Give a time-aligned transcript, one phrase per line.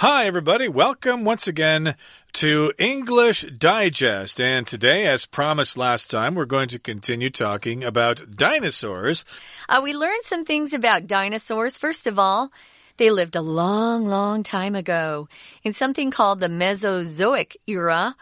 [0.00, 0.68] Hi, everybody.
[0.68, 1.96] Welcome once again
[2.34, 4.40] to English Digest.
[4.40, 9.24] And today, as promised last time, we're going to continue talking about dinosaurs.
[9.68, 11.76] Uh, we learned some things about dinosaurs.
[11.76, 12.52] First of all,
[12.96, 15.28] they lived a long, long time ago
[15.64, 18.14] in something called the Mesozoic era.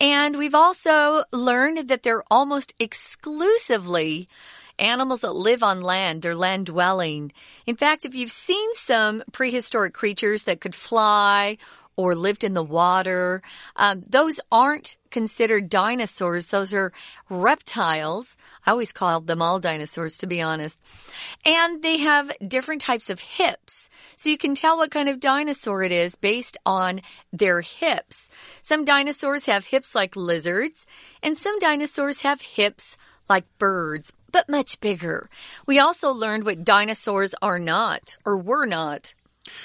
[0.00, 4.30] And we've also learned that they're almost exclusively
[4.78, 6.22] animals that live on land.
[6.22, 7.32] They're land dwelling.
[7.66, 11.58] In fact, if you've seen some prehistoric creatures that could fly
[11.98, 13.42] or lived in the water.
[13.74, 16.46] Um, those aren't considered dinosaurs.
[16.46, 16.92] Those are
[17.28, 18.36] reptiles.
[18.64, 20.80] I always called them all dinosaurs, to be honest.
[21.44, 23.90] And they have different types of hips.
[24.16, 27.00] So you can tell what kind of dinosaur it is based on
[27.32, 28.30] their hips.
[28.62, 30.86] Some dinosaurs have hips like lizards,
[31.20, 32.96] and some dinosaurs have hips
[33.28, 35.28] like birds, but much bigger.
[35.66, 39.14] We also learned what dinosaurs are not or were not.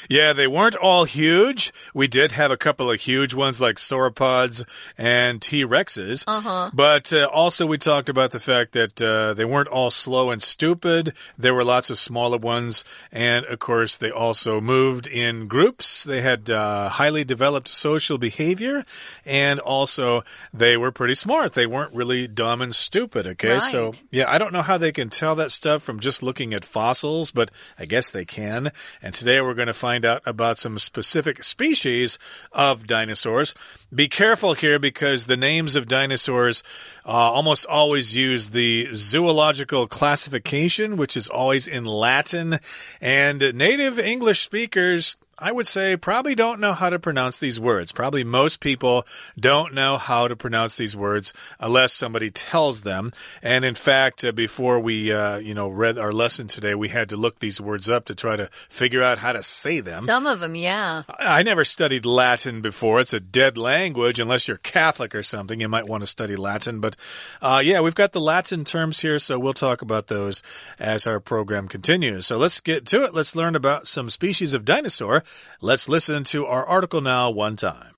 [0.10, 1.72] Yeah, they weren't all huge.
[1.94, 4.64] We did have a couple of huge ones like sauropods
[4.98, 6.24] and T Rexes.
[6.28, 6.70] Uh -huh.
[6.74, 10.42] But uh, also, we talked about the fact that uh, they weren't all slow and
[10.42, 11.14] stupid.
[11.38, 12.84] There were lots of smaller ones.
[13.12, 16.04] And of course, they also moved in groups.
[16.04, 18.86] They had uh, highly developed social behavior.
[19.26, 21.54] And also, they were pretty smart.
[21.54, 23.28] They weren't really dumb and stupid.
[23.28, 23.54] Okay.
[23.54, 23.72] Right.
[23.72, 26.66] So, yeah, I don't know how they can tell that stuff from just looking at
[26.66, 28.72] fossils, but I guess they can.
[29.02, 32.20] And today we're going to to find out about some specific species
[32.52, 33.54] of dinosaurs.
[33.94, 36.64] Be careful here because the names of dinosaurs
[37.06, 42.60] uh, almost always use the zoological classification, which is always in Latin.
[43.02, 47.92] And native English speakers I would say probably don't know how to pronounce these words.
[47.92, 49.06] Probably most people
[49.40, 53.12] don't know how to pronounce these words unless somebody tells them.
[53.42, 57.10] And in fact, uh, before we, uh, you know, read our lesson today, we had
[57.10, 60.06] to look these words up to try to figure out how to say them.
[60.06, 61.02] Some of them, yeah.
[61.10, 63.02] I, I never studied Latin before.
[63.02, 64.20] It's a dead language.
[64.20, 66.80] Unless you're Catholic or something, you might want to study Latin.
[66.80, 66.96] But
[67.42, 70.44] uh, yeah, we've got the Latin terms here, so we'll talk about those
[70.78, 72.28] as our program continues.
[72.28, 73.16] So let's get to it.
[73.16, 75.23] Let's learn about some species of dinosaur.
[75.62, 77.94] Let's listen to our article now one time.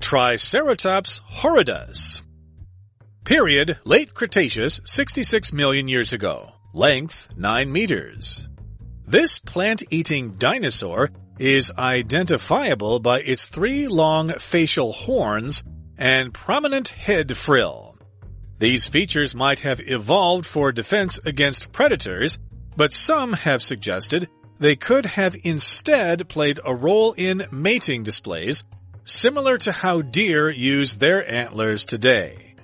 [0.00, 2.22] Triceratops horridus.
[3.24, 6.52] Period, late Cretaceous, 66 million years ago.
[6.74, 8.48] Length, 9 meters.
[9.06, 15.62] This plant-eating dinosaur is identifiable by its three long facial horns
[15.96, 17.91] and prominent head frill.
[18.62, 22.38] These features might have evolved for defense against predators,
[22.76, 24.28] but some have suggested
[24.60, 28.62] they could have instead played a role in mating displays,
[29.02, 32.54] similar to how deer use their antlers today.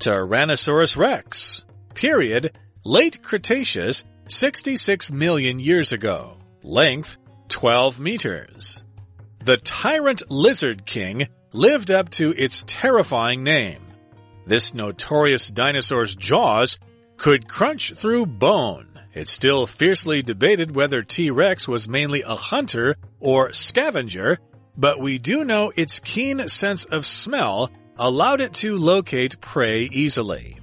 [0.00, 1.64] Tyrannosaurus rex.
[1.94, 2.54] Period.
[2.84, 6.36] Late Cretaceous, 66 million years ago.
[6.62, 7.16] Length,
[7.48, 8.84] 12 meters.
[9.42, 13.85] The tyrant lizard king lived up to its terrifying name.
[14.46, 16.78] This notorious dinosaur's jaws
[17.16, 18.86] could crunch through bone.
[19.12, 24.38] It's still fiercely debated whether T-Rex was mainly a hunter or scavenger,
[24.76, 30.58] but we do know its keen sense of smell allowed it to locate prey easily.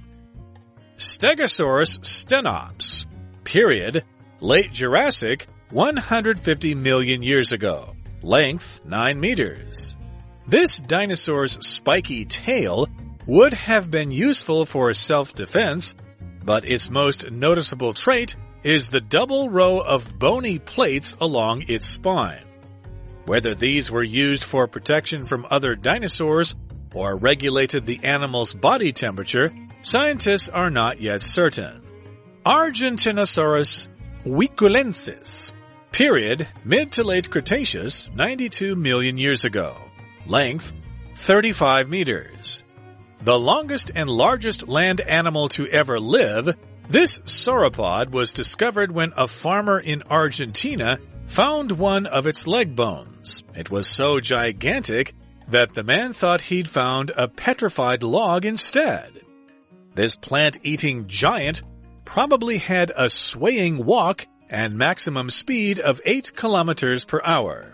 [0.96, 3.06] Stegosaurus stenops.
[3.42, 4.04] Period.
[4.40, 7.92] Late Jurassic, 150 million years ago.
[8.22, 9.94] Length, 9 meters.
[10.46, 12.88] This dinosaur's spiky tail
[13.26, 15.94] would have been useful for self-defense,
[16.44, 22.44] but its most noticeable trait is the double row of bony plates along its spine.
[23.26, 26.54] Whether these were used for protection from other dinosaurs
[26.94, 29.52] or regulated the animal's body temperature,
[29.82, 31.82] scientists are not yet certain.
[32.44, 33.88] Argentinosaurus
[34.24, 35.52] huinculensis.
[35.92, 39.76] Period, mid to late Cretaceous, 92 million years ago.
[40.26, 40.72] Length,
[41.16, 42.62] 35 meters.
[43.24, 46.54] The longest and largest land animal to ever live,
[46.90, 50.98] this sauropod was discovered when a farmer in Argentina
[51.28, 53.42] found one of its leg bones.
[53.54, 55.14] It was so gigantic
[55.48, 59.22] that the man thought he'd found a petrified log instead.
[59.94, 61.62] This plant-eating giant
[62.04, 67.73] probably had a swaying walk and maximum speed of 8 kilometers per hour.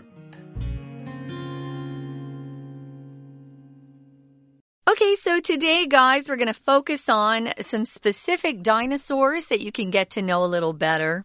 [4.89, 9.91] Okay, so today, guys, we're going to focus on some specific dinosaurs that you can
[9.91, 11.23] get to know a little better.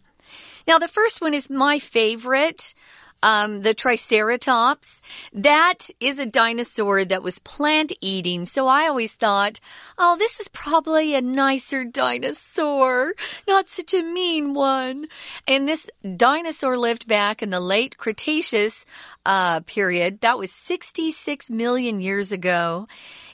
[0.69, 2.75] Now, the first one is my favorite.
[3.23, 5.01] Um, the Triceratops,
[5.33, 8.45] that is a dinosaur that was plant eating.
[8.45, 9.59] So I always thought,
[9.97, 13.15] oh, this is probably a nicer dinosaur,
[13.49, 15.07] not such a mean one.
[15.49, 18.85] And this dinosaur lived back in the late Cretaceous
[19.25, 20.21] uh, period.
[20.21, 22.87] That was 66 million years ago.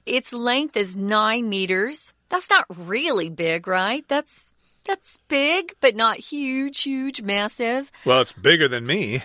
[0.07, 2.13] Its length is nine meters.
[2.29, 4.05] That's not really big, right?
[4.09, 4.53] That's
[4.85, 7.91] that's big, but not huge, huge, massive.
[8.05, 9.23] Well, it's bigger than me.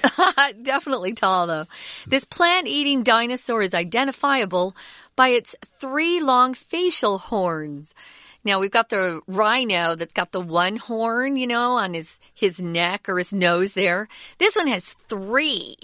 [0.61, 1.65] Definitely tall, though.
[2.05, 4.75] This plant eating dinosaur is identifiable
[5.15, 7.95] by its three long facial horns.
[8.43, 12.61] Now we've got the rhino that's got the one horn, you know, on his, his
[12.61, 14.07] neck or his nose there.
[14.37, 15.75] This one has three.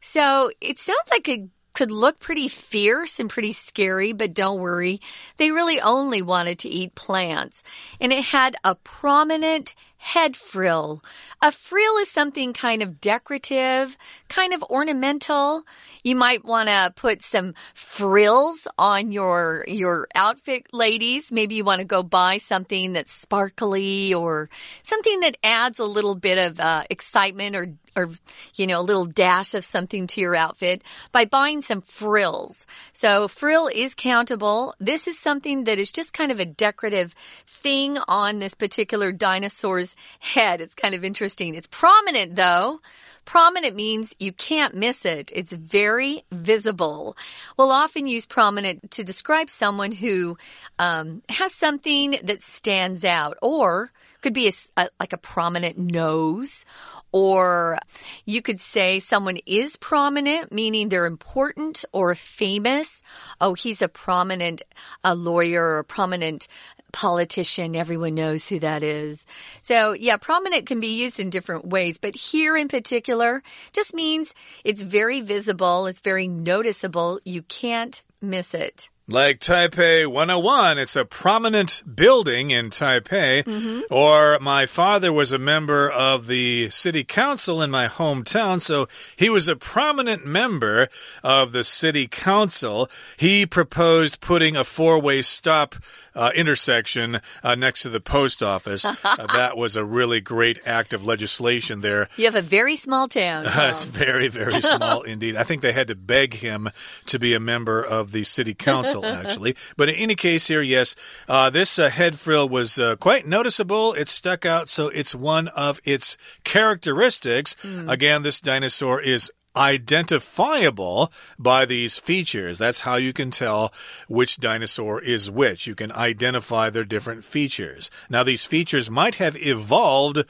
[0.00, 5.00] So it sounds like a could look pretty fierce and pretty scary, but don't worry.
[5.36, 7.62] They really only wanted to eat plants.
[8.00, 11.00] And it had a prominent head frill.
[11.40, 13.96] A frill is something kind of decorative,
[14.28, 15.62] kind of ornamental.
[16.02, 21.30] You might want to put some frills on your, your outfit, ladies.
[21.30, 24.50] Maybe you want to go buy something that's sparkly or
[24.82, 28.08] something that adds a little bit of uh, excitement or or,
[28.54, 32.66] you know, a little dash of something to your outfit by buying some frills.
[32.92, 34.74] So frill is countable.
[34.80, 37.14] This is something that is just kind of a decorative
[37.46, 40.60] thing on this particular dinosaur's head.
[40.60, 41.54] It's kind of interesting.
[41.54, 42.80] It's prominent though.
[43.24, 45.30] Prominent means you can't miss it.
[45.32, 47.16] It's very visible.
[47.56, 50.36] We'll often use prominent to describe someone who
[50.78, 53.92] um, has something that stands out or
[54.22, 56.64] could be a, a, like a prominent nose
[57.12, 57.78] or
[58.24, 63.02] you could say someone is prominent, meaning they're important or famous.
[63.40, 64.62] Oh, he's a prominent
[65.04, 66.48] a lawyer or a prominent
[66.92, 67.74] politician.
[67.74, 69.26] Everyone knows who that is.
[69.62, 73.42] So yeah, prominent can be used in different ways, but here in particular
[73.72, 74.34] just means
[74.64, 75.86] it's very visible.
[75.86, 77.20] It's very noticeable.
[77.24, 78.88] You can't miss it.
[79.12, 83.44] Like Taipei 101, it's a prominent building in Taipei.
[83.44, 83.82] Mm -hmm.
[83.90, 89.28] Or my father was a member of the city council in my hometown, so he
[89.28, 90.88] was a prominent member
[91.22, 92.88] of the city council.
[93.18, 95.74] He proposed putting a four way stop
[96.14, 98.84] uh, intersection uh, next to the post office.
[99.04, 102.08] uh, that was a really great act of legislation there.
[102.16, 103.44] You have a very small town.
[103.48, 105.36] it's very, very small indeed.
[105.36, 106.70] I think they had to beg him
[107.06, 109.56] to be a member of the city council, actually.
[109.76, 110.94] But in any case, here, yes,
[111.28, 113.92] uh, this uh, head frill was uh, quite noticeable.
[113.94, 117.54] It stuck out, so it's one of its characteristics.
[117.62, 117.90] Mm.
[117.90, 122.58] Again, this dinosaur is identifiable by these features.
[122.58, 123.72] That's how you can tell
[124.08, 125.66] which dinosaur is which.
[125.66, 127.90] You can identify their different features.
[128.08, 130.24] Now, these features might have evolved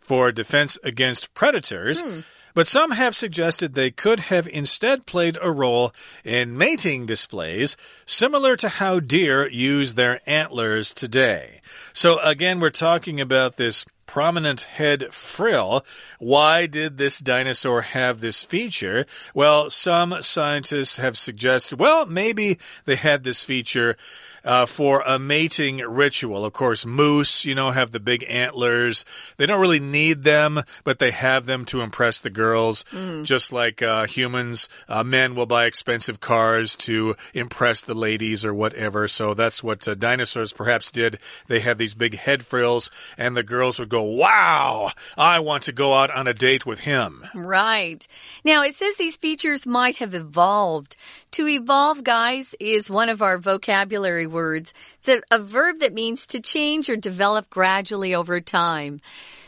[0.00, 2.00] for defense against predators.
[2.00, 2.20] Hmm.
[2.58, 5.94] But some have suggested they could have instead played a role
[6.24, 11.60] in mating displays, similar to how deer use their antlers today.
[11.92, 15.86] So again, we're talking about this prominent head frill.
[16.18, 19.06] Why did this dinosaur have this feature?
[19.34, 23.96] Well, some scientists have suggested, well, maybe they had this feature
[24.44, 26.44] uh, for a mating ritual.
[26.44, 29.04] Of course, moose, you know, have the big antlers.
[29.36, 32.84] They don't really need them, but they have them to impress the girls.
[32.92, 33.24] Mm.
[33.24, 38.54] Just like uh, humans, uh, men will buy expensive cars to impress the ladies or
[38.54, 39.08] whatever.
[39.08, 41.18] So that's what uh, dinosaurs perhaps did.
[41.46, 45.72] They had these big head frills, and the girls would go, Wow, I want to
[45.72, 47.24] go out on a date with him.
[47.34, 48.06] Right.
[48.44, 50.96] Now, it says these features might have evolved.
[51.32, 54.72] To evolve, guys, is one of our vocabulary words.
[54.98, 59.00] It's a, a verb that means to change or develop gradually over time.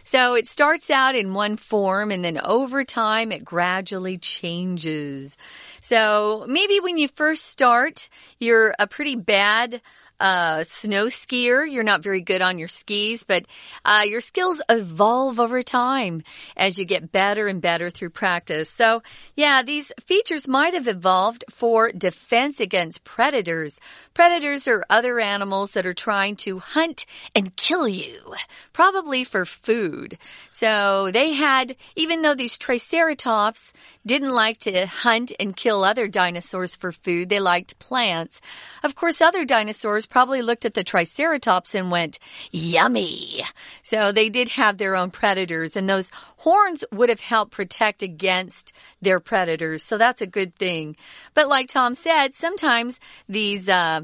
[0.04, 5.36] So it starts out in one form and then over time it gradually changes.
[5.80, 8.08] So maybe when you first start,
[8.38, 9.80] you're a pretty bad
[10.20, 11.70] uh, snow skier.
[11.70, 13.46] You're not very good on your skis, but
[13.84, 16.22] uh, your skills evolve over time
[16.56, 18.68] as you get better and better through practice.
[18.68, 19.02] So,
[19.34, 23.80] yeah, these features might have evolved for defense against predators.
[24.14, 28.34] Predators are other animals that are trying to hunt and kill you,
[28.72, 30.18] probably for food.
[30.50, 33.72] So they had, even though these Triceratops
[34.04, 38.40] didn't like to hunt and kill other dinosaurs for food, they liked plants.
[38.82, 42.18] Of course, other dinosaurs probably looked at the Triceratops and went,
[42.50, 43.42] yummy.
[43.82, 48.72] So they did have their own predators, and those horns would have helped protect against
[49.00, 49.82] their predators.
[49.82, 50.96] So that's a good thing.
[51.32, 54.02] But like Tom said, sometimes these uh,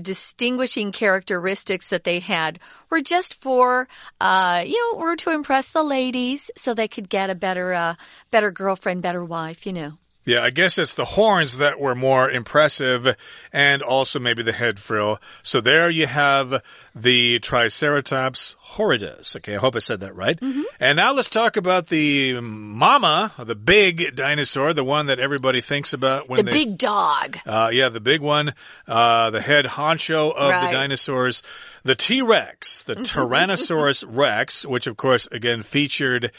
[0.00, 2.58] distinguishing characteristics that they had
[2.90, 3.88] were just for,
[4.20, 7.94] uh, you know, were to impress the ladies so they could get a better, uh,
[8.30, 9.98] better girlfriend, better wife, you know.
[10.24, 13.14] Yeah, I guess it's the horns that were more impressive
[13.52, 15.18] and also maybe the head frill.
[15.42, 16.62] So there you have
[16.94, 19.36] the Triceratops horridus.
[19.36, 20.40] Okay, I hope I said that right.
[20.40, 20.62] Mm -hmm.
[20.80, 25.92] And now let's talk about the mama, the big dinosaur, the one that everybody thinks
[25.92, 27.36] about when the they, big dog.
[27.46, 28.54] Uh, yeah, the big one,
[28.88, 30.70] uh, the head honcho of Right.
[30.70, 31.42] the dinosaurs,
[31.84, 36.30] the T Rex, the Tyrannosaurus Rex, which of course again featured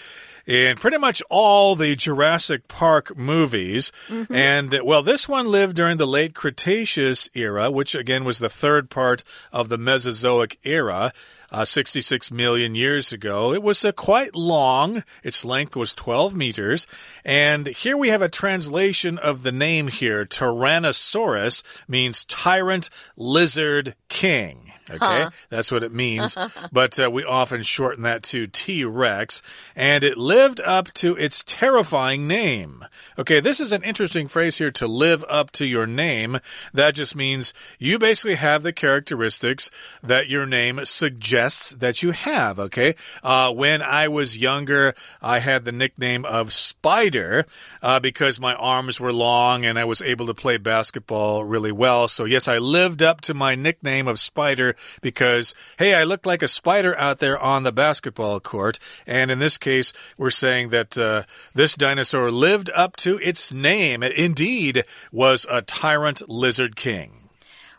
[0.45, 3.91] in pretty much all the Jurassic Park movies.
[4.29, 8.89] And, well, this one lived during the late Cretaceous era, which again was the third
[8.89, 11.11] part of the Mesozoic era.
[11.51, 13.53] Uh, 66 million years ago.
[13.53, 15.03] It was uh, quite long.
[15.23, 16.85] Its length was 12 meters.
[17.23, 20.25] And here we have a translation of the name here.
[20.25, 24.73] Tyrannosaurus means tyrant lizard king.
[24.89, 26.37] Okay, that's what it means.
[26.71, 29.41] but uh, we often shorten that to T Rex,
[29.75, 32.85] and it lived up to its terrifying name.
[33.17, 36.39] Okay, this is an interesting phrase here to live up to your name.
[36.73, 39.69] That just means you basically have the characteristics
[40.03, 42.59] that your name suggests that you have.
[42.59, 47.45] Okay, uh, when I was younger, I had the nickname of Spider
[47.81, 52.07] uh, because my arms were long and I was able to play basketball really well.
[52.07, 56.41] So, yes, I lived up to my nickname of Spider because, hey, I looked like
[56.41, 58.79] a spider out there on the basketball court.
[59.05, 64.03] And in this case, we're saying that uh, this dinosaur lived up to its name.
[64.03, 67.24] It indeed was a tyrant lizard king.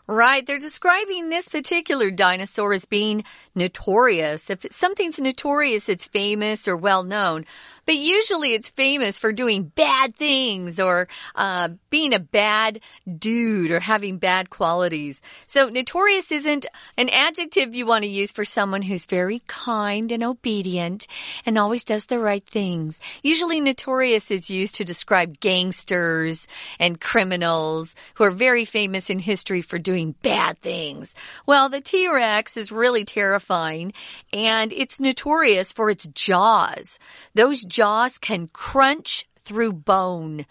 [0.09, 0.45] Right.
[0.45, 4.49] They're describing this particular dinosaur as being notorious.
[4.49, 7.45] If something's notorious, it's famous or well known.
[7.85, 12.79] But usually it's famous for doing bad things or uh, being a bad
[13.17, 15.21] dude or having bad qualities.
[15.45, 16.65] So notorious isn't
[16.97, 21.07] an adjective you want to use for someone who's very kind and obedient
[21.45, 22.99] and always does the right things.
[23.23, 26.47] Usually notorious is used to describe gangsters
[26.79, 31.15] and criminals who are very famous in history for doing bad things.
[31.45, 33.93] Well, the T-Rex is really terrifying
[34.31, 36.99] and it's notorious for its jaws.
[37.33, 40.45] Those jaws can crunch through bone.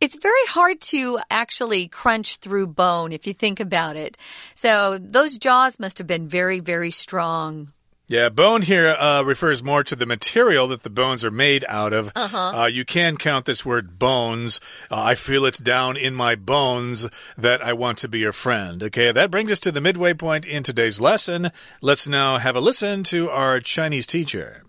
[0.00, 4.18] It's very hard to actually crunch through bone if you think about it.
[4.54, 7.72] So those jaws must have been very, very strong.
[8.08, 11.92] Yeah, bone here uh, refers more to the material that the bones are made out
[11.92, 12.12] of.
[12.14, 12.64] Uh, huh.
[12.66, 14.60] you can count this word bones.
[14.90, 18.80] Uh, I feel it down in my bones that I want to be your friend.
[18.84, 21.50] Okay, that brings us to the midway point in today's lesson.
[21.82, 24.62] Let's now have a listen to our Chinese teacher.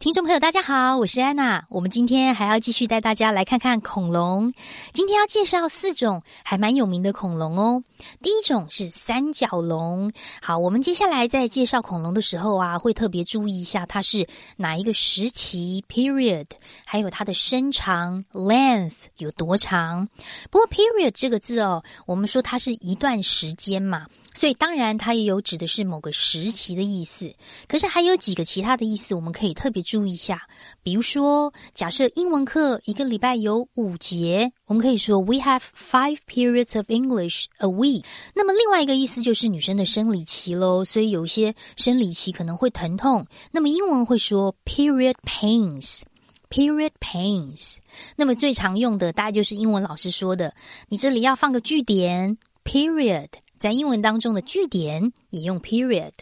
[0.00, 1.62] 听众朋友，大家好，我是安娜。
[1.68, 4.50] 我们今天还要继续带大家来看看恐龙。
[4.94, 7.84] 今天要介绍四种还蛮有名的恐龙哦。
[8.22, 10.10] 第一种是三角龙。
[10.40, 14.26] 好，我们接下来在介绍恐龙的时候啊，会特别注意一下它是
[14.56, 16.46] 哪一个时期 （period），
[16.86, 20.08] 还有它的身长 （length） 有多长。
[20.50, 24.06] 不过 “period” 这个字哦，我们说它是一段时间嘛。
[24.40, 27.34] 所以当然，它也有指的是某个时期的意思。
[27.68, 30.48] 可是还有几个其他的意思，我们可以特别注意一下。
[30.82, 38.04] 比如说，假设英文课一个礼拜有五节，我们可以说 We have five periods of English a week。
[38.34, 40.86] 那么另外一个意思就是女生的生理期喽。
[40.86, 46.00] 所以有一些生理期可能会疼痛，那么英文会说 period pains。
[46.48, 47.76] Period pains，
[48.16, 50.54] 那么最常用的大概就是英文老师说的，
[50.88, 53.28] 你这里要放个句点，period。
[53.60, 56.12] 在英文当中的句点也用 period。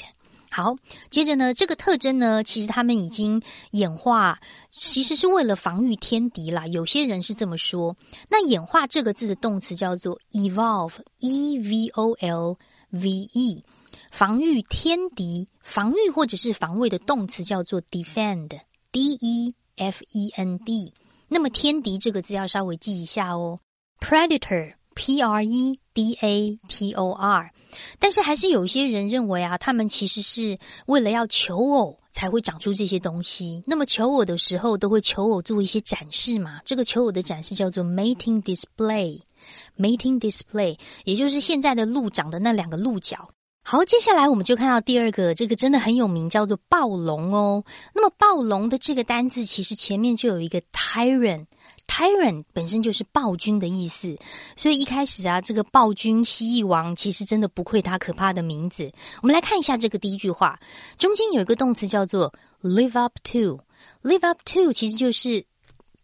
[0.56, 0.78] 好，
[1.10, 6.66] 接着呢，这个特征呢，其实他们已经演化，其实是为了防御天敌啦。
[6.68, 7.94] 有些人是这么说。
[8.30, 12.56] 那演化这个字的动词叫做 evolve，e v o l
[12.90, 13.64] v e，
[14.10, 20.94] 防御天敌，防御或者是防卫的动词叫做 defend，d e f e n d。
[21.28, 23.60] 那么天敌这个字要稍微记一下哦
[24.00, 24.72] ，predator。
[24.96, 27.52] P R E D A T O R，
[28.00, 33.62] 但是还是有一些人认为啊，他们其实是为了要求偶才会长出这些东西。
[33.68, 36.62] 那么求偶的时候都会求偶做一些展示嘛？
[36.66, 43.28] 这个求偶的展示叫做 mating display，mating display，也就是现在的鹿长的那两个鹿角。
[43.68, 47.64] 好，接下来我们就看到第二个，这个真的很有名，叫做暴龙哦。
[47.94, 51.48] 那么暴龙的这个单字其实前面就有一个 tyrant。
[51.96, 54.18] Tyran 本身就是暴君的意思，
[54.58, 58.92] 所以一开始啊，这个暴君蜥蜴王其实真的不愧他可怕的名字。
[59.22, 60.60] 我们来看一下这个第一句话，
[60.98, 65.46] 中间有一个动词叫做 live up to，live up to 其实就是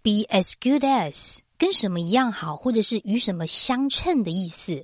[0.02, 4.82] be as good as，跟什么一样好，或者是与什么相称的意思。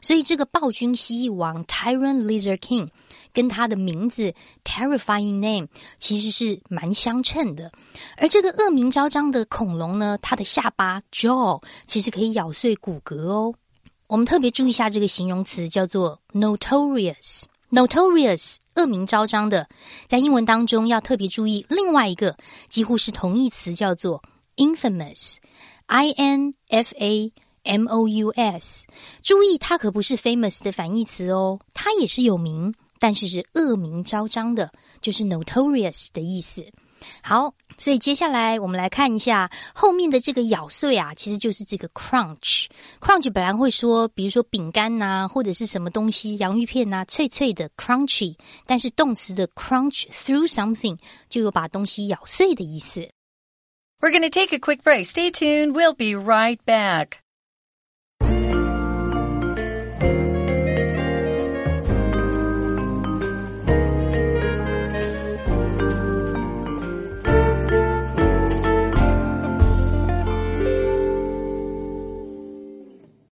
[0.00, 2.90] 所以这个暴君蜥蜴王 Tyrant Lizard King。
[3.30, 5.68] 跟它的名字 terrifying name
[5.98, 7.70] 其实是蛮相称的，
[8.16, 13.54] 而这个恶名昭彰的恐龙呢，它的下巴 jaw 其实可以咬碎骨骼哦。
[14.08, 19.68] 我们特别注意一下这个形容词叫做 notorious，notorious 恶名昭彰的，
[20.08, 22.36] 在英文当中要特别注意另外一个
[22.68, 24.22] 几乎是同义词叫做
[24.56, 27.32] infamous，i n f a
[27.67, 28.85] m o u s，
[29.21, 32.73] 注意它可不是 famous 的反义词哦，它也是有名。
[32.99, 36.65] 但是是恶名昭彰的，就是 notorious 的意思。
[37.21, 48.37] 好，所以接下来我们来看一下后面的这个咬碎啊，其实就是这个 crunch。crunch 本来会说，比如说饼干呐，或者是什么东西，洋芋片呐，脆脆的 crunchy。
[48.65, 53.01] 但是动词的 crunch through something 就有把东西咬碎的意思。
[53.99, 55.07] We're going to take a quick break.
[55.07, 55.73] Stay tuned.
[55.73, 57.17] We'll be right back.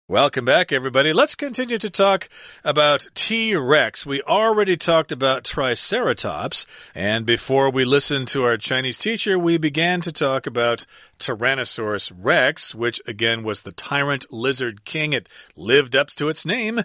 [0.09, 1.11] Welcome back, everybody.
[1.11, 2.29] Let's continue to talk
[2.63, 4.05] about T-Rex.
[4.05, 9.99] We already talked about Triceratops, and before we listened to our Chinese teacher, we began
[9.99, 10.85] to talk about
[11.19, 15.11] Tyrannosaurus rex, which again was the tyrant lizard king.
[15.11, 16.83] It lived up to its name,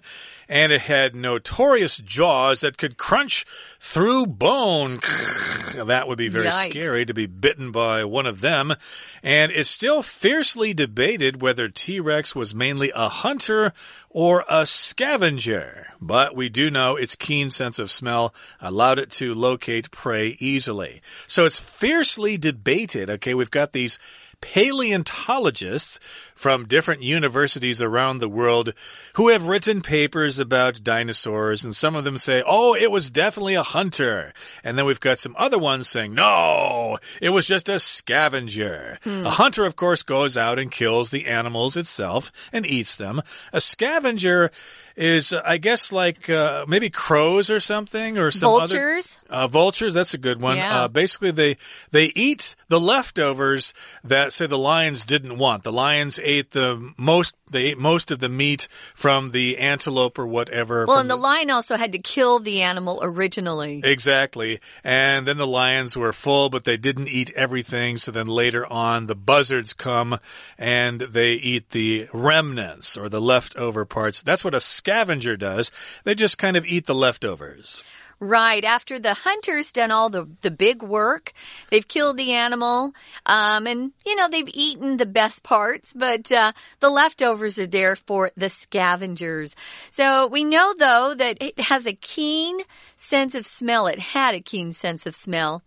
[0.49, 3.45] and it had notorious jaws that could crunch
[3.79, 4.99] through bone.
[5.75, 6.71] that would be very Yikes.
[6.71, 8.75] scary to be bitten by one of them.
[9.23, 13.73] And it's still fiercely debated whether T Rex was mainly a hunter
[14.11, 15.89] or a scavenger.
[16.01, 21.01] But we do know its keen sense of smell allowed it to locate prey easily.
[21.27, 23.09] So it's fiercely debated.
[23.09, 23.99] Okay, we've got these
[24.41, 26.01] paleontologists
[26.43, 28.75] from different universities around the world
[29.13, 33.55] who have written papers about dinosaurs, and some of them say, oh, it was definitely
[33.55, 34.33] a hunter.
[34.65, 38.99] And then we've got some other ones saying, no, it was just a scavenger.
[39.05, 39.25] Hmm.
[39.25, 43.23] A hunter, of course, goes out and kills the animals itself and eats them.
[43.53, 44.51] A scavenger
[44.97, 49.19] is, I guess, like uh, maybe crows or something, or some vultures.
[49.31, 50.57] Other, uh, vultures, that's a good one.
[50.57, 50.83] Yeah.
[50.83, 51.57] Uh, basically, they
[51.91, 53.73] they eat the leftovers
[54.05, 55.63] that say the lions didn't want.
[55.63, 57.37] The lions ate the most.
[57.51, 60.87] They ate most of the meat from the antelope or whatever.
[60.87, 63.83] Well, and the, the lion also had to kill the animal originally.
[63.85, 67.99] Exactly, and then the lions were full, but they didn't eat everything.
[67.99, 70.19] So then later on, the buzzards come
[70.57, 74.23] and they eat the remnants or the leftover parts.
[74.23, 75.71] That's what a scavenger does.
[76.05, 77.85] They just kind of eat the leftovers.
[78.25, 78.65] Right.
[78.65, 81.33] After the hunter's done all the, the big work,
[81.73, 82.93] they've killed the animal,
[83.27, 87.97] um, and, you know, they've eaten the best parts, but, uh, the leftovers are there
[87.97, 89.57] for the scavengers.
[89.91, 92.61] So we know, though, that it has a keen
[92.95, 93.89] sense of smell.
[93.89, 95.65] It had a keen sense of smell.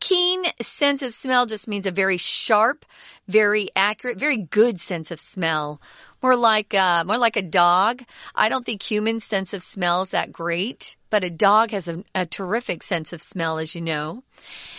[0.00, 2.84] Keen sense of smell just means a very sharp,
[3.28, 5.80] very accurate, very good sense of smell
[6.20, 8.02] more like uh, more like a dog.
[8.34, 12.02] I don't think human sense of smell is that great, but a dog has a,
[12.14, 14.22] a terrific sense of smell, as you know.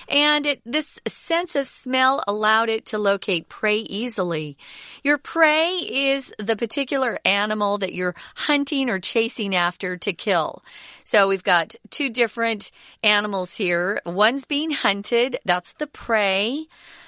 [0.09, 4.57] And it, this sense of smell allowed it to locate prey easily.
[5.03, 10.63] Your prey is the particular animal that you're hunting or chasing after to kill.
[11.03, 12.71] So we've got two different
[13.03, 14.01] animals here.
[14.03, 15.37] One's being hunted.
[15.45, 16.65] That's the prey.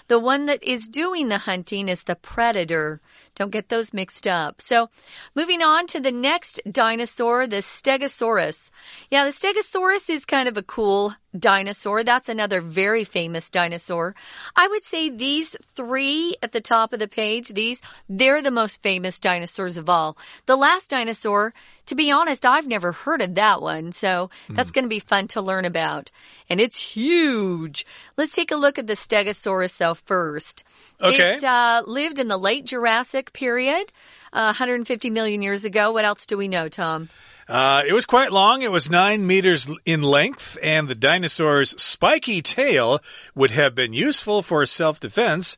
[0.08, 3.02] The one that is doing the hunting is the predator.
[3.34, 4.62] Don't get those mixed up.
[4.62, 4.90] So,
[5.34, 8.70] moving on to the next dinosaur, the Stegosaurus.
[9.16, 12.04] Yeah, the Stegosaurus is kind of a cool dinosaur.
[12.04, 14.14] That's another very famous dinosaur.
[14.58, 18.84] I would say these three at the top of the page, these, they're the most
[18.84, 20.18] famous dinosaurs of all.
[20.48, 21.54] The last dinosaur,
[21.86, 23.94] to be honest, I've never heard of that one.
[23.94, 24.74] So that's mm.
[24.74, 26.12] going to be fun to learn about.
[26.50, 27.86] And it's huge.
[28.18, 30.66] Let's take a look at the Stegosaurus though first.
[31.02, 31.36] Okay.
[31.36, 33.94] It uh, lived in the late Jurassic period,
[34.34, 35.94] uh, 150 million years ago.
[35.94, 37.08] What else do we know, Tom?
[37.48, 38.62] Uh, it was quite long.
[38.62, 43.00] It was nine meters in length, and the dinosaur's spiky tail
[43.36, 45.56] would have been useful for self defense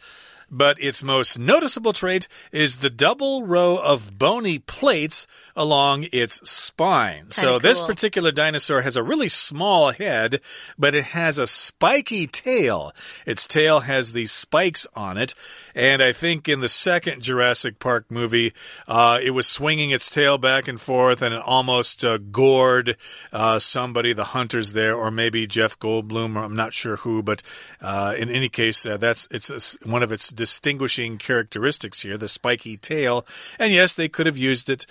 [0.50, 7.18] but its most noticeable trait is the double row of bony plates along its spine.
[7.18, 7.60] Kinda so cool.
[7.60, 10.42] this particular dinosaur has a really small head,
[10.78, 12.94] but it has a spiky tail.
[13.26, 15.34] Its tail has these spikes on it,
[15.78, 18.52] and I think in the second Jurassic Park movie,
[18.88, 22.98] uh, it was swinging its tail back and forth and it almost uh, gored
[23.32, 27.44] uh, somebody, the hunters there, or maybe Jeff Goldblum, or I'm not sure who, but
[27.80, 32.76] uh, in any case, uh, that's it's one of its distinguishing characteristics here, the spiky
[32.76, 33.24] tail.
[33.60, 34.88] And yes, they could have used it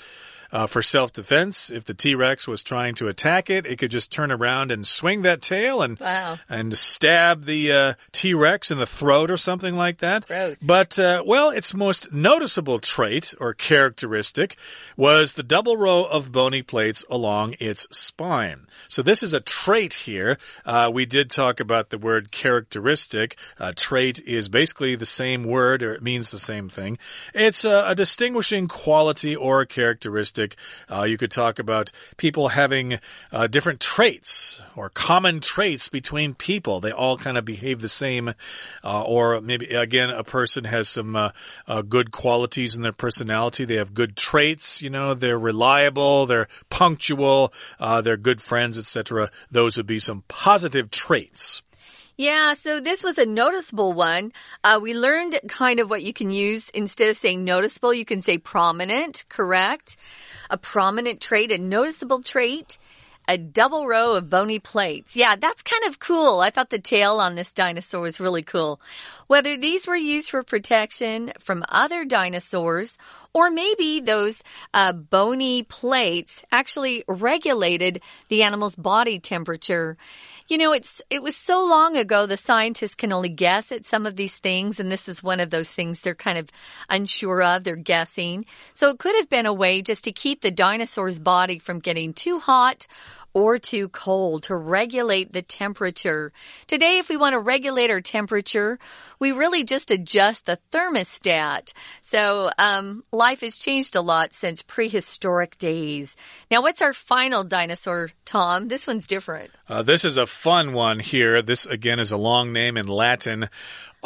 [0.57, 1.71] uh, for self defense.
[1.71, 4.87] If the T Rex was trying to attack it, it could just turn around and
[4.87, 6.38] swing that tail and wow.
[6.49, 10.27] and stab the uh, T Rex in the throat or something like that.
[10.27, 10.59] Gross.
[10.61, 14.57] But uh, well, its most noticeable trait or characteristic
[14.97, 18.66] was the double row of bony plates along its spine.
[18.88, 20.38] So this is a trait here.
[20.64, 23.37] Uh, we did talk about the word characteristic.
[23.77, 26.97] trait is basically the same word, or it means the same thing.
[27.35, 30.57] It's a, a distinguishing quality or a characteristic characteristic.
[30.89, 32.99] Uh, you could talk about people having
[33.33, 36.81] uh, different traits or common traits between people.
[36.81, 38.35] They all kind of behave the same.
[38.85, 41.31] Uh, or maybe, again, a person has some uh,
[41.67, 43.65] uh, good qualities in their personality.
[43.65, 44.83] They have good traits.
[44.83, 49.31] You know, they're reliable, they're punctual, uh, they're good friends, etc.
[49.51, 51.63] Those would be some positive traits.
[52.16, 54.33] Yeah, so this was a noticeable one.
[54.64, 58.22] Uh, we learned kind of what you can use instead of saying noticeable, you can
[58.22, 59.96] say prominent, correct?
[60.48, 62.79] A prominent trait, a noticeable trait
[63.29, 65.16] a double row of bony plates.
[65.16, 66.40] Yeah, that's kind of cool.
[66.40, 68.81] I thought the tail on this dinosaur was really cool.
[69.26, 72.96] Whether these were used for protection from other dinosaurs
[73.33, 79.96] or maybe those uh, bony plates actually regulated the animal's body temperature.
[80.49, 84.07] You know, it's it was so long ago the scientists can only guess at some
[84.07, 86.51] of these things and this is one of those things they're kind of
[86.89, 88.47] unsure of, they're guessing.
[88.73, 92.13] So it could have been a way just to keep the dinosaur's body from getting
[92.13, 92.87] too hot
[93.37, 96.33] or too cold to regulate the temperature.
[96.66, 98.79] Today, if we want to regulate our temperature,
[99.18, 101.75] we really just adjust the thermostat.
[102.01, 106.16] So, um, life has changed a lot since prehistoric days.
[106.51, 108.68] Now, what's our final dinosaur, Tom?
[108.68, 109.51] This one's different.
[109.68, 111.42] Uh, this is a fun one here.
[111.42, 113.51] This, again, is a long name in Latin.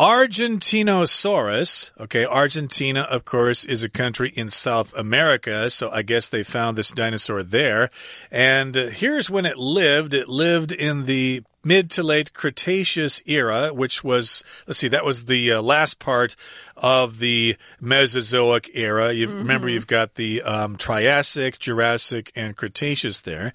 [0.00, 1.90] Argentinosaurus.
[2.00, 6.78] Okay, Argentina, of course, is a country in South America, so I guess they found
[6.78, 7.90] this dinosaur there.
[8.30, 10.14] And uh, here's when it lived.
[10.14, 15.26] It lived in the mid to late Cretaceous era, which was, let's see, that was
[15.26, 16.34] the uh, last part
[16.78, 19.12] of the Mesozoic era.
[19.12, 19.38] You mm -hmm.
[19.38, 23.52] remember you've got the um, Triassic, Jurassic, and Cretaceous there.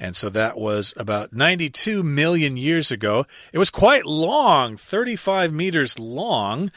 [0.00, 3.26] And so that was about 92 million years ago.
[3.52, 6.70] It was quite long, 35 meters long.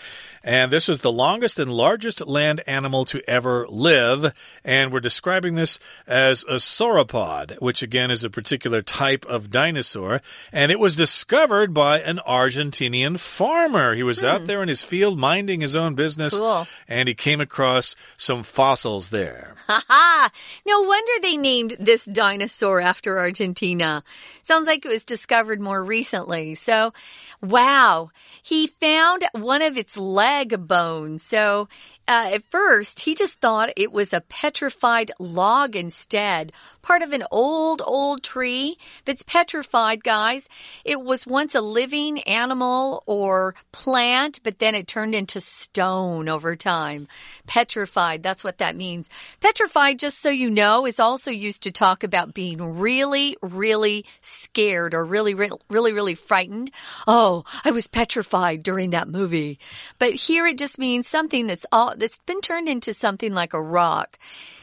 [0.44, 4.34] And this was the longest and largest land animal to ever live.
[4.64, 10.22] And we're describing this as a sauropod, which again is a particular type of dinosaur.
[10.52, 13.94] And it was discovered by an Argentinian farmer.
[13.94, 14.28] He was hmm.
[14.28, 16.40] out there in his field minding his own business.
[16.40, 16.68] Cool.
[16.88, 19.56] And he came across some fossils there.
[19.68, 20.32] Ha ha!
[20.66, 24.04] No wonder they named this dinosaur after Argentina.
[24.42, 26.56] Sounds like it was discovered more recently.
[26.56, 26.94] So,
[27.42, 28.12] wow.
[28.42, 31.24] He found one of its leg bones.
[31.24, 31.68] So,
[32.08, 37.24] uh, at first, he just thought it was a petrified log instead, part of an
[37.32, 40.50] old, old tree that's petrified, guys.
[40.84, 46.56] It was once a living animal or plant, but then it turned into stone over
[46.56, 47.08] time.
[47.48, 49.10] Petrified, that's what that means.
[49.40, 54.94] Petrified, just so you know, is also used to talk about being really, really scared
[54.94, 56.72] or really, really, really, really frightened.
[57.08, 59.60] Oh, I was petrified during that movie.
[60.00, 63.62] But here it just means something that's all, that's been turned into something like a
[63.62, 64.18] rock.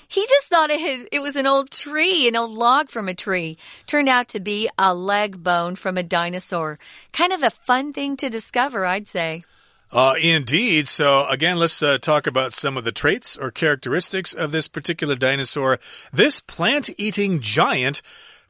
[0.08, 3.14] He just thought it had, it was an old tree, an old log from a
[3.14, 3.58] tree.
[3.86, 6.78] Turned out to be a leg bone from a dinosaur.
[7.12, 9.44] Kind of a fun thing to discover, I'd say.
[9.92, 10.88] Uh, indeed.
[10.88, 15.14] So, again, let's uh, talk about some of the traits or characteristics of this particular
[15.14, 15.78] dinosaur.
[16.12, 18.00] This plant eating giant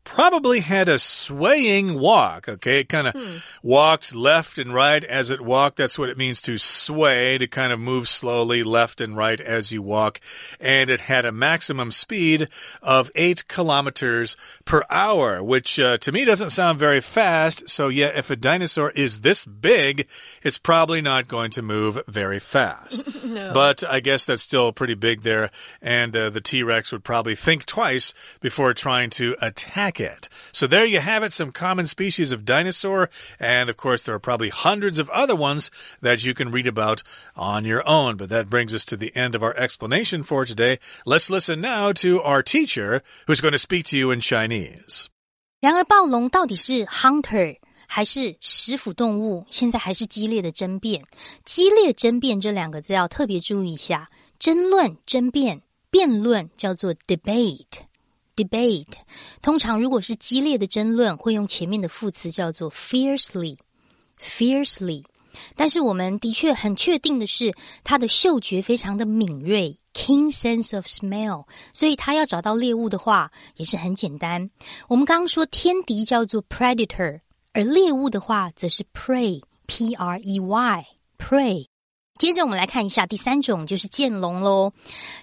[0.09, 2.49] probably had a swaying walk.
[2.49, 2.81] Okay.
[2.81, 3.37] It kind of hmm.
[3.63, 5.77] walked left and right as it walked.
[5.77, 9.71] That's what it means to sway, to kind of move slowly left and right as
[9.71, 10.19] you walk.
[10.59, 12.49] And it had a maximum speed
[12.83, 17.69] of eight kilometers per hour, which uh, to me doesn't sound very fast.
[17.69, 20.09] So yeah, if a dinosaur is this big,
[20.43, 23.25] it's probably not going to move very fast.
[23.25, 23.53] no.
[23.53, 25.51] But I guess that's still pretty big there.
[25.83, 30.30] And uh, the T-Rex would probably think twice before trying to attack it.
[30.52, 33.10] So there you have it, some common species of dinosaur.
[33.40, 35.70] And of course, there are probably hundreds of other ones
[36.02, 37.04] that you can read about
[37.36, 38.18] on your own.
[38.18, 40.80] But that brings us to the end of our explanation for today.
[41.06, 45.08] Let's listen now to our teacher who's going to speak to you in Chinese.
[45.60, 49.46] 然而，暴龙到底是 hunter 还是食腐动物？
[49.50, 51.04] 现在还是激烈的争辩。
[51.46, 57.86] 激烈争辩这两个字要特别注意一下，争论、争辩、辩论叫做 debate。
[58.45, 58.93] Debate
[59.43, 65.05] 通常如果是激烈的争论，会用前面的副词叫做 fiercely，fiercely。
[65.55, 74.51] 但是我们的确很确定的是，它的嗅觉非常的敏锐，keen sense of smell，所以它要找到猎物的话也是很简单。
[74.89, 77.21] 我们刚刚说天敌叫做 predator，
[77.53, 81.67] 而猎物的话则是 prey，p r e y，prey。
[82.19, 84.73] 接着我们来看一下第三种，就是剑龙喽。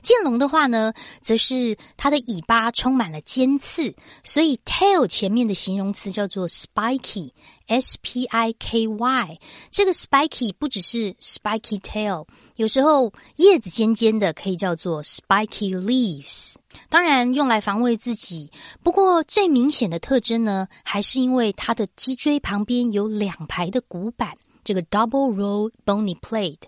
[0.02, 9.40] 剑龙的话呢，则是它的尾巴充满了尖刺，所以 tail 前面的形容词叫做 spiky，s p i k y。
[9.70, 16.56] 这个 spiky 不只是 spiky tail，有时候叶子尖尖的可以叫做 spiky leaves。
[16.90, 18.50] 当然用来防卫自己。
[18.84, 26.62] 不过最明显的特征呢，还是因为它的脊椎旁边有两排的骨板，这个 double row bony plate。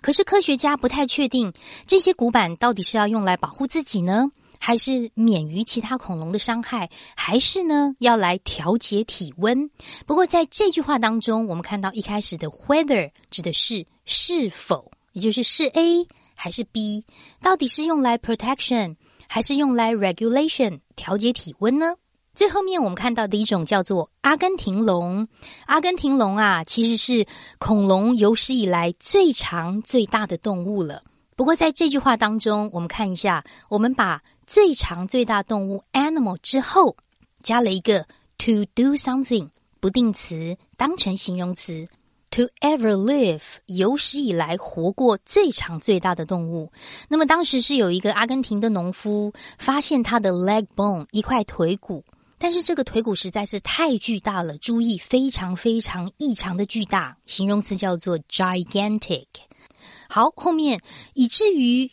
[0.00, 1.52] 可是科学家不太确定
[1.86, 9.70] 这些骨板到底是要用来保护自己呢，还是免于其他恐龙的伤害，还是呢要来调节体温？
[10.06, 17.04] 不过在这句话当中，我们看到一开始的 whether 指的是是否，也就是是 A 还是 B，
[17.40, 18.96] 到底是用来 protection
[19.28, 21.94] 还是用来 regulation 调节体温呢？
[22.40, 25.28] 最后面我们看到的一种叫做阿根廷龙。
[25.66, 27.26] 阿根廷龙啊，其实是
[27.58, 31.02] 恐龙有史以来最长最大的动物了。
[31.36, 36.96] 不过在这句话当中，我们看一下，我们把最长最大动物 animal 之后
[37.42, 38.06] 加了一个
[38.38, 41.84] to do something 不定词当成形容词
[42.30, 46.72] to ever live 有史以来活过最长最大的动物。
[47.10, 52.02] 那么当时是有一个阿根廷的农夫发现他的 leg bone 一块腿骨。
[52.42, 59.24] 但是这个腿骨实在是太巨大了，注意非常非常异常的巨大，形容词叫做 gigantic。
[60.08, 60.80] 好，后面
[61.12, 61.88] 以至于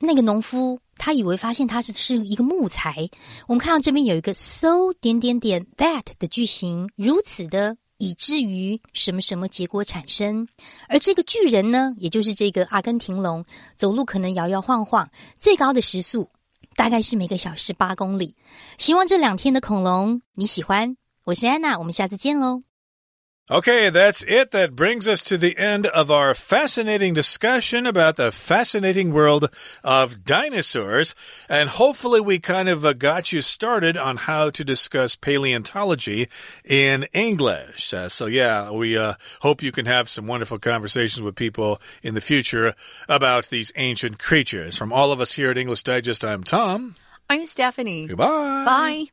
[0.00, 3.08] 那个农夫他以为发现它是是一个木材。
[3.46, 10.48] 我们看到这边有一个 so 点点点 that 的句型，如此的以至于什么什么结果产生。
[10.88, 13.44] 而这个巨人呢，也就是这个阿根廷龙，
[13.76, 16.28] 走路可能摇摇晃晃，最高的时速。
[16.74, 18.36] 大概是每个小时八公里。
[18.78, 20.96] 希望这两天的恐龙你喜欢。
[21.24, 22.62] 我是安娜，我们下次见喽。
[23.50, 24.52] Okay, that's it.
[24.52, 29.52] That brings us to the end of our fascinating discussion about the fascinating world
[29.82, 31.16] of dinosaurs.
[31.48, 36.28] And hopefully we kind of uh, got you started on how to discuss paleontology
[36.64, 37.92] in English.
[37.92, 42.14] Uh, so yeah, we uh, hope you can have some wonderful conversations with people in
[42.14, 42.76] the future
[43.08, 44.76] about these ancient creatures.
[44.76, 46.94] From all of us here at English Digest, I'm Tom.
[47.28, 48.06] I'm Stephanie.
[48.06, 48.64] Goodbye.
[48.64, 49.06] Bye.